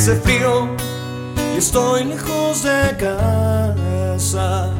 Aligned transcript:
hace 0.00 0.16
frío 0.16 0.66
y 1.54 1.58
estoy 1.58 2.04
lejos 2.04 2.62
de 2.62 2.96
casa. 2.96 4.70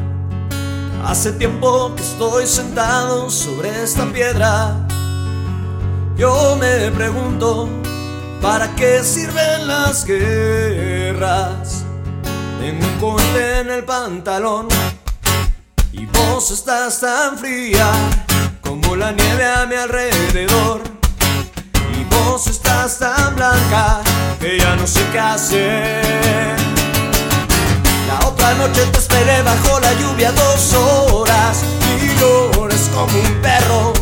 Hace 1.05 1.33
tiempo 1.33 1.93
que 1.95 2.01
estoy 2.01 2.47
sentado 2.47 3.29
sobre 3.29 3.83
esta 3.83 4.11
piedra. 4.11 4.75
Yo 6.17 6.57
me 6.59 6.89
pregunto, 6.89 7.69
¿para 8.41 8.73
qué 8.73 9.03
sirven 9.03 9.67
las 9.67 10.05
guerras? 10.05 11.83
Tengo 12.59 12.87
un 12.87 12.99
cohete 12.99 13.59
en 13.59 13.69
el 13.69 13.83
pantalón 13.83 14.69
y 15.91 16.03
vos 16.07 16.49
estás 16.49 16.99
tan 16.99 17.37
fría 17.37 17.91
como 18.61 18.95
la 18.95 19.11
nieve 19.11 19.45
a 19.45 19.67
mi 19.67 19.75
alrededor. 19.75 20.81
Y 21.95 22.03
vos 22.05 22.47
estás 22.47 22.97
tan 22.97 23.35
blanca 23.35 24.01
que 24.41 24.57
ya 24.57 24.75
no 24.75 24.87
sé 24.87 25.01
qué 25.11 25.19
hacer. 25.19 26.55
La 28.07 28.27
otra 28.27 28.55
noche 28.55 28.81
te 28.91 28.97
esperé 28.97 29.43
bajo 29.43 29.79
la 29.79 29.93
lluvia 29.93 30.31
dos 30.31 30.73
horas 30.73 31.59
y 32.01 32.19
llores 32.19 32.89
como 32.93 33.19
un 33.19 33.41
perro. 33.41 33.93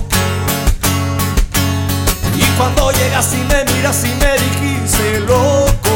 Y 2.38 2.44
cuando 2.58 2.92
llegas 2.92 3.34
y 3.34 3.44
me 3.52 3.66
miras 3.74 4.02
y 4.06 4.16
me 4.16 4.32
dijiste 4.46 5.20
loco, 5.28 5.96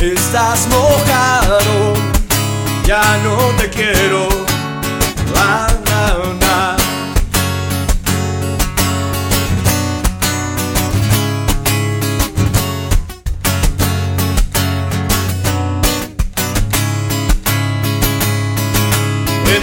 estás 0.00 0.68
mojado, 0.68 1.94
ya 2.84 3.02
no 3.24 3.36
te 3.58 3.68
quiero. 3.70 4.55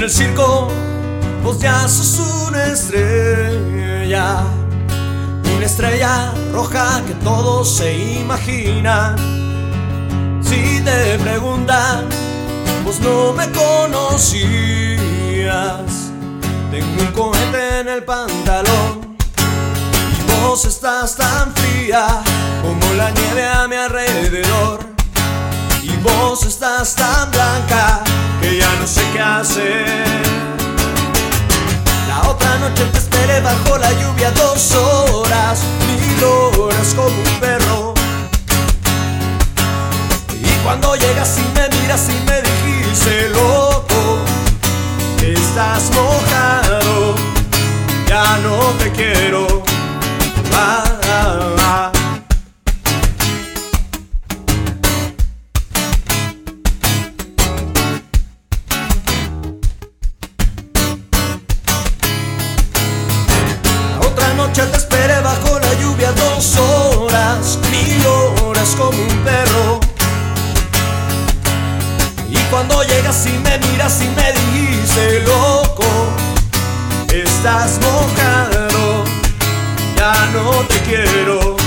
En 0.04 0.10
el 0.10 0.14
circo 0.14 0.68
vos 1.46 1.60
ya 1.60 1.88
sos 1.88 2.20
una 2.50 2.66
estrella, 2.66 4.44
una 5.56 5.66
estrella 5.66 6.34
roja 6.52 7.02
que 7.08 7.14
todos 7.24 7.78
se 7.78 8.20
imaginan. 8.20 9.16
Si 10.44 10.82
te 10.82 11.18
preguntan, 11.20 12.10
vos 12.84 13.00
no 13.00 13.32
me 13.32 13.50
conocías. 13.52 14.42
Tengo 16.70 17.02
un 17.04 17.12
cohete 17.14 17.80
en 17.80 17.88
el 17.88 18.04
pantalón 18.04 19.16
y 20.20 20.22
vos 20.34 20.66
estás 20.66 21.16
tan 21.16 21.56
fría 21.56 22.06
como 22.62 22.94
la 22.96 23.10
nieve 23.10 23.48
a 23.48 23.70
mi 23.70 23.78
alrededor. 23.78 24.82
Y 25.82 25.96
vos 26.04 26.44
estás 26.46 26.94
tan 26.94 27.32
blanca 27.32 28.04
dos 34.32 34.72
horas, 34.74 35.60
mil 35.88 36.24
horas 36.24 36.94
como 36.96 37.08
un 37.08 37.40
perro. 37.40 37.94
Y 40.42 40.64
cuando 40.64 40.96
llegas 40.96 41.38
y 41.38 41.60
me 41.60 41.70
miras 41.78 42.08
y 42.10 42.20
me 42.26 42.42
dijiste 42.42 43.30
loco, 43.30 44.20
estás 45.22 45.92
mojado, 45.94 47.16
ya 48.08 48.38
no 48.38 48.58
te 48.80 48.92
quiero. 48.92 49.53
Dos 66.36 66.58
horas, 66.58 67.60
mil 67.70 68.06
horas 68.08 68.76
como 68.78 68.98
un 68.98 69.18
perro. 69.24 69.80
Y 72.30 72.38
cuando 72.50 72.84
llegas 72.84 73.26
y 73.28 73.38
me 73.40 73.58
miras 73.60 74.02
y 74.02 74.08
me 74.10 74.32
dices 74.34 75.24
loco, 75.28 75.86
estás 77.14 77.80
mojado, 77.82 79.04
ya 79.96 80.30
no 80.34 80.52
te 80.68 80.80
quiero. 80.82 81.63